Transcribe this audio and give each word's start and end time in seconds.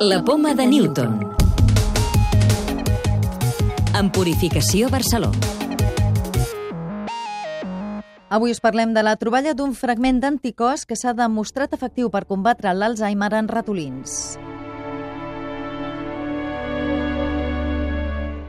La 0.00 0.22
poma 0.24 0.54
de 0.54 0.66
Newton. 0.66 1.34
En 3.98 4.10
Purificació 4.10 4.90
Barceló. 4.90 5.30
Avui 8.28 8.50
us 8.50 8.60
parlem 8.60 8.92
de 8.92 9.02
la 9.02 9.16
troballa 9.16 9.54
d'un 9.54 9.74
fragment 9.74 10.20
d'anticòs 10.20 10.84
que 10.84 10.96
s'ha 10.98 11.14
demostrat 11.14 11.72
efectiu 11.72 12.10
per 12.10 12.26
combatre 12.26 12.74
l'Alzheimer 12.74 13.32
en 13.38 13.48
ratolins. 13.48 14.34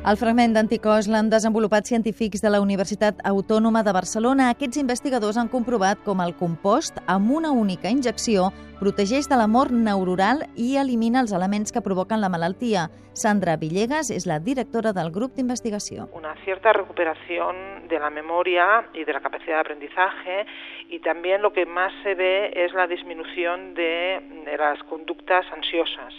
El 0.05 0.19
fragment 0.21 0.51
d'anticòs 0.53 1.07
l'han 1.09 1.31
desenvolupat 1.31 1.87
científics 1.89 2.43
de 2.43 2.49
la 2.53 2.59
Universitat 2.61 3.23
Autònoma 3.25 3.81
de 3.81 3.93
Barcelona. 3.95 4.51
Aquests 4.53 4.77
investigadors 4.77 5.39
han 5.41 5.49
comprovat 5.49 6.03
com 6.05 6.19
el 6.21 6.35
compost, 6.37 6.99
amb 7.09 7.31
una 7.33 7.49
única 7.49 7.89
injecció, 7.89 8.51
protegeix 8.77 9.25
de 9.31 9.39
la 9.39 9.47
mort 9.49 9.73
neuronal 9.73 10.43
i 10.53 10.75
elimina 10.77 11.23
els 11.25 11.33
elements 11.33 11.73
que 11.73 11.81
provoquen 11.81 12.21
la 12.21 12.29
malaltia. 12.29 12.85
Sandra 13.17 13.55
Villegas 13.57 14.11
és 14.13 14.27
la 14.29 14.37
directora 14.37 14.93
del 14.93 15.09
grup 15.09 15.33
d'investigació. 15.33 16.05
Una 16.13 16.35
cierta 16.43 16.73
recuperación 16.77 17.87
de 17.89 17.97
la 17.97 18.11
memoria 18.11 18.85
y 18.93 19.05
de 19.05 19.13
la 19.13 19.21
capacidad 19.21 19.55
de 19.55 19.61
aprendizaje 19.61 20.45
y 20.89 20.99
también 20.99 21.41
lo 21.41 21.51
que 21.51 21.65
más 21.65 21.91
se 22.03 22.13
ve 22.13 22.53
es 22.53 22.75
la 22.75 22.85
disminución 22.85 23.73
de, 23.73 24.21
las 24.55 24.83
conductas 24.83 25.47
ansiosas. 25.51 26.13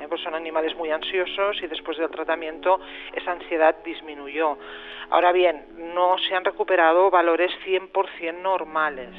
¿Eh? 0.00 0.06
pues 0.08 0.20
son 0.22 0.34
animales 0.34 0.74
muy 0.76 0.90
ansiosos 0.90 1.62
y 1.62 1.66
después 1.66 1.98
del 1.98 2.10
tratamiento 2.10 2.80
esa 3.14 3.32
ansiedad 3.32 3.76
disminuyó. 3.84 4.58
Ahora 5.10 5.32
bien, 5.32 5.66
no 5.94 6.18
se 6.18 6.34
han 6.34 6.44
recuperado 6.44 7.10
valores 7.10 7.50
100% 7.64 8.40
normales. 8.42 9.14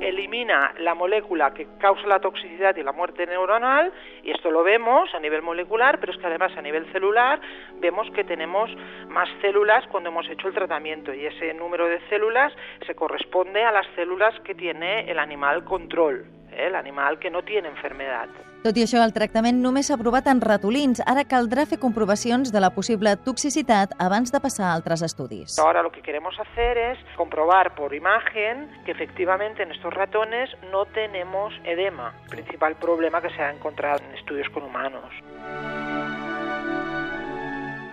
Elimina 0.00 0.74
la 0.78 0.94
molécula 0.94 1.52
que 1.52 1.66
causa 1.78 2.06
la 2.06 2.20
toxicidad 2.20 2.76
y 2.76 2.84
la 2.84 2.92
muerte 2.92 3.26
neuronal, 3.26 3.92
y 4.22 4.30
esto 4.30 4.50
lo 4.50 4.62
vemos 4.62 5.12
a 5.12 5.18
nivel 5.18 5.42
molecular, 5.42 5.98
pero 5.98 6.12
es 6.12 6.18
que 6.18 6.26
además 6.26 6.56
a 6.56 6.62
nivel 6.62 6.90
celular 6.92 7.40
vemos 7.80 8.08
que 8.12 8.22
tenemos 8.22 8.70
más 9.08 9.28
células 9.40 9.84
cuando 9.88 10.10
hemos 10.10 10.28
hecho 10.30 10.46
el 10.46 10.54
tratamiento, 10.54 11.12
y 11.12 11.26
ese 11.26 11.52
número 11.52 11.88
de 11.88 12.00
células 12.08 12.52
se 12.86 12.94
corresponde 12.94 13.64
a 13.64 13.72
las 13.72 13.86
células 13.96 14.38
que 14.40 14.54
tiene 14.54 15.10
el 15.10 15.18
animal 15.18 15.64
control. 15.64 16.37
Eh, 16.58 16.68
l'animal 16.68 17.18
que 17.18 17.30
no 17.30 17.42
tiene 17.42 17.68
enfermedad. 17.68 18.28
Tot 18.58 18.76
i 18.76 18.82
això, 18.82 18.98
el 19.06 19.14
tractament 19.14 19.60
només 19.62 19.86
s'ha 19.86 19.96
provat 20.00 20.26
en 20.26 20.40
ratolins. 20.42 21.00
Ara 21.06 21.22
caldrà 21.30 21.64
fer 21.70 21.78
comprovacions 21.78 22.50
de 22.52 22.60
la 22.60 22.72
possible 22.74 23.14
toxicitat 23.24 23.94
abans 24.02 24.34
de 24.34 24.40
passar 24.42 24.66
a 24.66 24.74
altres 24.74 25.04
estudis. 25.06 25.58
Ahora 25.62 25.82
lo 25.82 25.92
que 25.92 26.02
queremos 26.02 26.34
hacer 26.40 26.76
es 26.76 26.98
comprobar 27.16 27.76
por 27.76 27.94
imagen 27.94 28.68
que 28.84 28.92
efectivamente 28.92 29.62
en 29.62 29.70
estos 29.70 29.94
ratones 29.94 30.50
no 30.72 30.86
tenemos 30.86 31.54
edema, 31.64 32.12
principal 32.28 32.74
problema 32.74 33.22
que 33.22 33.30
se 33.30 33.40
ha 33.40 33.52
encontrado 33.52 34.02
en 34.04 34.18
estudios 34.18 34.50
con 34.50 34.64
humanos. 34.64 35.14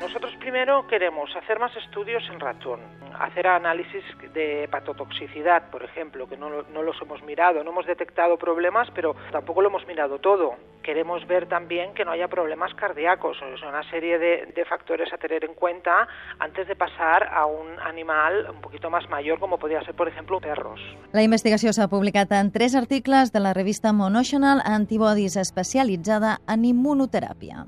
Nosotros 0.05 0.35
primero 0.39 0.85
queremos 0.85 1.35
hacer 1.35 1.57
más 1.57 1.75
estudios 1.77 2.21
en 2.31 2.39
ratón, 2.39 2.79
hacer 3.19 3.47
análisis 3.47 4.03
de 4.35 4.65
hepatotoxicidad, 4.65 5.71
por 5.71 5.83
ejemplo, 5.83 6.29
que 6.29 6.37
no, 6.37 6.61
no, 6.61 6.83
los 6.83 7.01
hemos 7.01 7.23
mirado, 7.23 7.63
no 7.63 7.71
hemos 7.71 7.87
detectado 7.87 8.37
problemas, 8.37 8.87
pero 8.93 9.15
tampoco 9.31 9.63
lo 9.63 9.69
hemos 9.69 9.87
mirado 9.87 10.19
todo. 10.19 10.57
Queremos 10.83 11.25
ver 11.25 11.47
también 11.47 11.95
que 11.95 12.05
no 12.05 12.11
haya 12.11 12.27
problemas 12.27 12.71
cardíacos, 12.75 13.37
es 13.51 13.63
una 13.63 13.81
serie 13.89 14.19
de, 14.19 14.53
de 14.55 14.65
factores 14.65 15.11
a 15.11 15.17
tener 15.17 15.43
en 15.43 15.55
cuenta 15.55 16.07
antes 16.37 16.67
de 16.67 16.75
pasar 16.75 17.27
a 17.33 17.47
un 17.47 17.79
animal 17.79 18.47
un 18.51 18.61
poquito 18.61 18.91
más 18.91 19.09
mayor, 19.09 19.39
como 19.39 19.57
podría 19.57 19.83
ser, 19.83 19.95
por 19.95 20.07
ejemplo, 20.07 20.39
perros. 20.39 20.79
La 21.13 21.23
investigació 21.23 21.73
s'ha 21.73 21.89
publicat 21.89 22.31
en 22.31 22.51
tres 22.51 22.75
articles 22.75 23.33
de 23.33 23.39
la 23.39 23.55
revista 23.55 23.91
Monotional 23.91 24.61
Antibodies 24.63 25.35
especialitzada 25.35 26.41
en 26.47 26.69
immunoteràpia. 26.69 27.65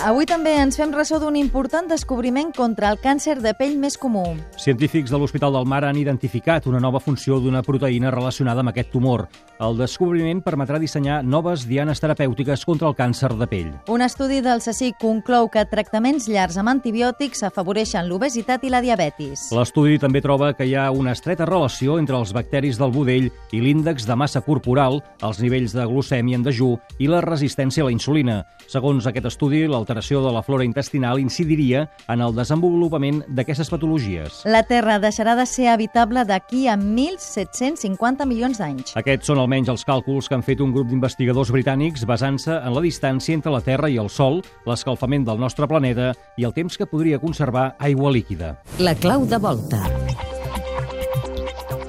Avui 0.00 0.24
també 0.24 0.54
ens 0.56 0.78
fem 0.80 0.94
ressò 0.96 1.18
d'un 1.20 1.34
important 1.36 1.84
descobriment 1.90 2.54
contra 2.56 2.88
el 2.88 2.96
càncer 3.02 3.34
de 3.44 3.50
pell 3.52 3.74
més 3.76 3.98
comú. 4.00 4.22
Científics 4.56 5.12
de 5.12 5.18
l'Hospital 5.20 5.52
del 5.52 5.66
Mar 5.68 5.82
han 5.84 5.98
identificat 6.00 6.64
una 6.70 6.80
nova 6.80 7.02
funció 7.04 7.36
d'una 7.36 7.60
proteïna 7.60 8.08
relacionada 8.14 8.64
amb 8.64 8.72
aquest 8.72 8.88
tumor. 8.94 9.26
El 9.60 9.76
descobriment 9.76 10.40
permetrà 10.40 10.78
dissenyar 10.80 11.18
noves 11.20 11.66
dianes 11.68 12.00
terapèutiques 12.00 12.64
contra 12.64 12.88
el 12.88 12.96
càncer 12.96 13.28
de 13.36 13.48
pell. 13.50 13.74
Un 13.92 14.00
estudi 14.00 14.38
del 14.40 14.62
CSIC 14.64 14.96
conclou 15.02 15.50
que 15.52 15.66
tractaments 15.68 16.30
llargs 16.32 16.56
amb 16.56 16.72
antibiòtics 16.72 17.44
afavoreixen 17.50 18.08
l'obesitat 18.08 18.64
i 18.64 18.72
la 18.72 18.80
diabetis. 18.80 19.50
L'estudi 19.52 20.00
també 20.00 20.24
troba 20.24 20.54
que 20.56 20.64
hi 20.64 20.72
ha 20.80 20.88
una 20.96 21.12
estreta 21.12 21.44
relació 21.44 21.98
entre 22.00 22.16
els 22.16 22.32
bacteris 22.32 22.80
del 22.80 22.96
budell 22.96 23.28
i 23.52 23.60
l'índex 23.60 24.08
de 24.08 24.16
massa 24.16 24.40
corporal, 24.40 25.02
els 25.20 25.44
nivells 25.44 25.76
de 25.76 25.84
glucèmia 25.84 26.40
en 26.40 26.48
dejú 26.48 26.72
i 26.96 27.12
la 27.12 27.20
resistència 27.20 27.84
a 27.84 27.90
la 27.90 27.92
insulina. 27.92 28.40
Segons 28.64 29.04
aquest 29.04 29.28
estudi, 29.28 29.66
l'alteració 29.90 30.22
de 30.22 30.30
la 30.32 30.42
flora 30.42 30.64
intestinal 30.64 31.18
incidiria 31.18 31.88
en 32.08 32.22
el 32.22 32.34
desenvolupament 32.36 33.24
d'aquestes 33.28 33.70
patologies. 33.72 34.44
La 34.46 34.62
Terra 34.62 35.00
deixarà 35.02 35.34
de 35.34 35.46
ser 35.50 35.68
habitable 35.72 36.22
d'aquí 36.24 36.68
a 36.70 36.76
1.750 36.78 38.26
milions 38.30 38.62
d'anys. 38.62 38.94
Aquests 39.00 39.32
són 39.32 39.42
almenys 39.42 39.72
els 39.72 39.84
càlculs 39.88 40.30
que 40.30 40.38
han 40.38 40.46
fet 40.46 40.62
un 40.62 40.72
grup 40.76 40.90
d'investigadors 40.90 41.50
britànics 41.50 42.06
basant-se 42.06 42.60
en 42.60 42.74
la 42.76 42.84
distància 42.86 43.34
entre 43.34 43.52
la 43.52 43.64
Terra 43.66 43.90
i 43.90 43.98
el 43.98 44.10
Sol, 44.10 44.44
l'escalfament 44.66 45.26
del 45.26 45.42
nostre 45.42 45.66
planeta 45.66 46.12
i 46.38 46.46
el 46.46 46.54
temps 46.54 46.78
que 46.78 46.86
podria 46.86 47.18
conservar 47.18 47.74
aigua 47.78 48.14
líquida. 48.14 48.60
La 48.78 48.94
clau 48.94 49.26
de 49.26 49.42
volta. 49.42 49.82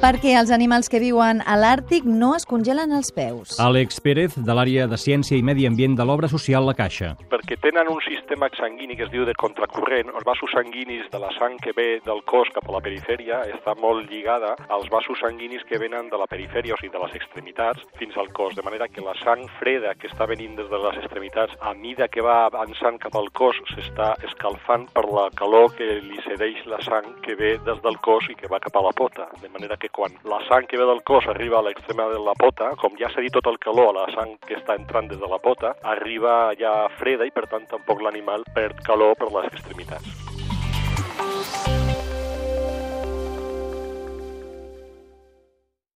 Perquè 0.01 0.31
els 0.33 0.49
animals 0.49 0.87
que 0.89 0.97
viuen 0.97 1.43
a 1.45 1.53
l'Àrtic 1.61 2.07
no 2.09 2.31
es 2.33 2.47
congelen 2.49 2.89
els 2.97 3.11
peus. 3.13 3.51
Àlex 3.61 3.99
Pérez, 4.01 4.33
de 4.33 4.53
l'àrea 4.57 4.87
de 4.89 4.97
Ciència 4.97 5.37
i 5.37 5.43
Medi 5.45 5.67
Ambient 5.69 5.93
de 5.99 6.07
l'obra 6.09 6.25
social 6.31 6.65
La 6.65 6.73
Caixa. 6.73 7.11
Perquè 7.29 7.59
tenen 7.61 7.85
un 7.91 8.01
sistema 8.01 8.49
sanguini 8.57 8.97
que 8.97 9.05
es 9.05 9.11
diu 9.13 9.27
de 9.29 9.35
contracorrent, 9.37 10.09
els 10.09 10.25
vasos 10.25 10.49
sanguinis 10.57 11.05
de 11.13 11.21
la 11.21 11.29
sang 11.35 11.59
que 11.61 11.75
ve 11.77 11.85
del 12.07 12.23
cos 12.25 12.49
cap 12.55 12.65
a 12.65 12.73
la 12.73 12.81
perifèria 12.81 13.43
està 13.53 13.75
molt 13.77 14.09
lligada 14.09 14.55
als 14.73 14.89
vasos 14.89 15.21
sanguinis 15.21 15.61
que 15.69 15.77
venen 15.77 16.09
de 16.09 16.17
la 16.17 16.25
perifèria, 16.25 16.73
o 16.73 16.81
sigui, 16.81 16.95
de 16.97 17.03
les 17.05 17.13
extremitats, 17.21 17.85
fins 18.01 18.17
al 18.17 18.33
cos, 18.33 18.57
de 18.57 18.65
manera 18.65 18.89
que 18.89 19.05
la 19.05 19.13
sang 19.21 19.45
freda 19.59 19.93
que 20.01 20.09
està 20.09 20.25
venint 20.25 20.57
des 20.57 20.73
de 20.73 20.81
les 20.81 20.97
extremitats, 21.03 21.53
a 21.61 21.75
mida 21.77 22.09
que 22.09 22.25
va 22.25 22.47
avançant 22.47 22.97
cap 23.05 23.19
al 23.21 23.29
cos, 23.37 23.61
s'està 23.75 24.15
escalfant 24.25 24.89
per 24.97 25.05
la 25.13 25.29
calor 25.37 25.69
que 25.77 26.01
li 26.01 26.17
cedeix 26.25 26.65
la 26.65 26.81
sang 26.89 27.21
que 27.21 27.37
ve 27.37 27.53
des 27.69 27.85
del 27.85 28.01
cos 28.01 28.33
i 28.33 28.39
que 28.41 28.49
va 28.49 28.63
cap 28.65 28.81
a 28.81 28.85
la 28.89 28.97
pota, 28.97 29.29
de 29.45 29.53
manera 29.53 29.77
que 29.77 29.90
quan 29.91 30.15
la 30.23 30.39
sang 30.47 30.67
que 30.67 30.79
ve 30.79 30.87
del 30.89 31.03
cos 31.03 31.27
arriba 31.27 31.59
a 31.59 31.65
l'extrema 31.67 32.07
de 32.11 32.19
la 32.19 32.35
pota, 32.39 32.71
com 32.81 32.95
ja 32.99 33.11
s'ha 33.11 33.21
dit 33.21 33.35
tot 33.35 33.47
el 33.51 33.59
calor 33.59 33.91
a 33.91 33.97
la 33.99 34.07
sang 34.15 34.37
que 34.47 34.57
està 34.57 34.75
entrant 34.79 35.11
des 35.11 35.19
de 35.21 35.29
la 35.29 35.39
pota, 35.43 35.75
arriba 35.95 36.55
ja 36.59 36.73
freda 36.99 37.27
i 37.27 37.35
per 37.35 37.47
tant 37.51 37.67
tampoc 37.69 38.01
l'animal 38.01 38.47
perd 38.55 38.83
calor 38.87 39.15
per 39.19 39.31
les 39.35 39.51
extremitats. 39.53 41.90